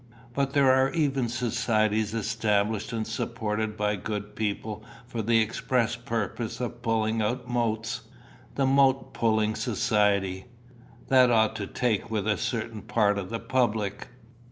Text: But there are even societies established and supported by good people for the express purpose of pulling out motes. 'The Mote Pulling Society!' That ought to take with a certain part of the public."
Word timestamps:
But 0.33 0.53
there 0.53 0.71
are 0.71 0.91
even 0.93 1.29
societies 1.29 2.15
established 2.15 2.91
and 2.91 3.05
supported 3.05 3.77
by 3.77 3.97
good 3.97 4.35
people 4.35 4.83
for 5.05 5.21
the 5.21 5.41
express 5.41 5.95
purpose 5.95 6.59
of 6.59 6.81
pulling 6.81 7.21
out 7.21 7.47
motes. 7.47 8.01
'The 8.55 8.65
Mote 8.65 9.13
Pulling 9.13 9.53
Society!' 9.53 10.45
That 11.09 11.29
ought 11.29 11.55
to 11.57 11.67
take 11.67 12.09
with 12.09 12.27
a 12.27 12.35
certain 12.37 12.81
part 12.81 13.19
of 13.19 13.29
the 13.29 13.39
public." 13.39 14.07